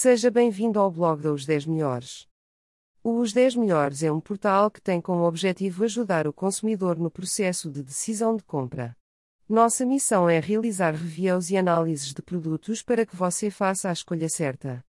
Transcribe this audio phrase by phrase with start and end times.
[0.00, 2.28] Seja bem-vindo ao blog da Os 10 Melhores.
[3.02, 7.10] O Os 10 Melhores é um portal que tem como objetivo ajudar o consumidor no
[7.10, 8.96] processo de decisão de compra.
[9.48, 14.28] Nossa missão é realizar reviews e análises de produtos para que você faça a escolha
[14.28, 14.84] certa.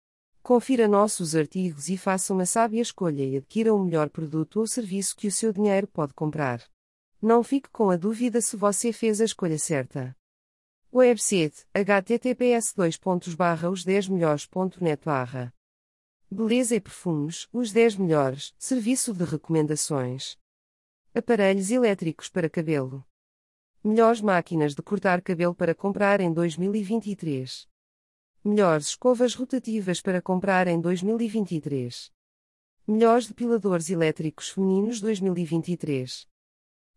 [0.41, 5.15] Confira nossos artigos e faça uma sábia escolha e adquira o melhor produto ou serviço
[5.15, 6.63] que o seu dinheiro pode comprar.
[7.21, 10.17] Não fique com a dúvida se você fez a escolha certa.
[10.97, 12.73] Website https
[13.69, 15.53] os 10 melhores.net barra
[16.31, 20.37] Beleza e perfumes, os 10 melhores, serviço de recomendações.
[21.13, 23.05] Aparelhos elétricos para cabelo.
[23.83, 27.67] Melhores máquinas de cortar cabelo para comprar em 2023.
[28.41, 32.09] Melhores escovas rotativas para comprar em 2023.
[32.87, 36.25] Melhores depiladores elétricos femininos 2023.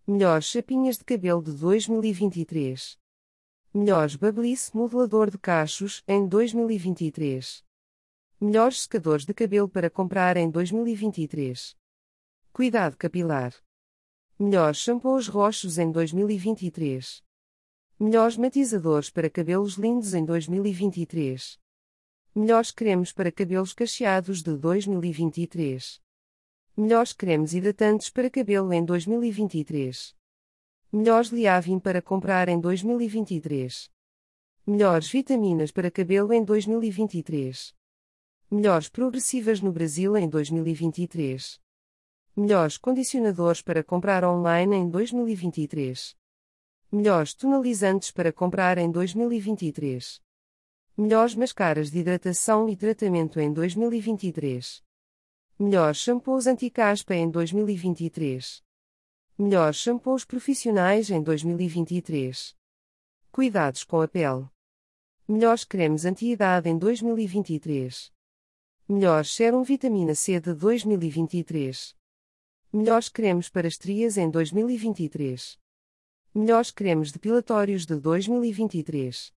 [0.06, 2.96] Melhores chapinhas de cabelo de 2023.
[3.74, 7.62] Melhores Babyliss modelador de cachos em 2023.
[8.40, 11.76] Melhores secadores de cabelo para comprar em 2023.
[12.50, 13.54] Cuidado capilar.
[14.38, 17.22] Melhores shampoos roxos em 2023.
[18.00, 21.60] Melhores matizadores para cabelos lindos em 2023.
[22.34, 26.00] Melhores cremes para cabelos cacheados de 2023.
[26.74, 30.17] Melhores cremes hidratantes para cabelo em 2023.
[30.90, 33.90] Melhores Liavin para comprar em 2023.
[34.66, 37.74] Melhores vitaminas para cabelo em 2023.
[38.50, 41.60] Melhores progressivas no Brasil em 2023.
[42.34, 46.16] Melhores condicionadores para comprar online em 2023.
[46.90, 50.22] Melhores tonalizantes para comprar em 2023.
[50.96, 54.82] Melhores mascaras de hidratação e tratamento em 2023.
[55.58, 58.66] Melhores shampoos anti-caspa em 2023.
[59.40, 62.56] Melhores shampoos profissionais em 2023.
[63.30, 64.48] Cuidados com a pele.
[65.28, 68.12] Melhores cremes anti-idade em 2023.
[68.88, 71.94] Melhores sérum vitamina C de 2023.
[72.72, 75.56] Melhores cremes para estrias em 2023.
[76.34, 79.32] Melhores cremes depilatórios de 2023.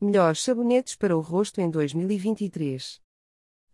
[0.00, 3.00] Melhores sabonetes para o rosto em 2023.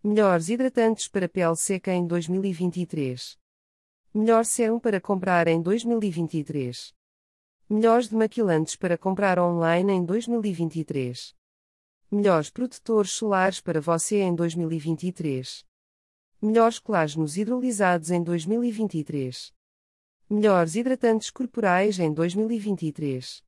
[0.04, 3.38] Melhores hidratantes para pele seca em 2023.
[4.18, 6.94] Melhor sérum para comprar em 2023.
[7.68, 11.36] Melhores demaquilantes para comprar online em 2023.
[12.10, 15.66] Melhores protetores solares para você em 2023.
[16.40, 19.52] Melhores colágenos hidrolisados em 2023.
[20.30, 23.44] Melhores hidratantes corporais em 2023.